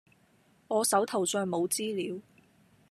[0.67, 2.19] 我手頭上冇資料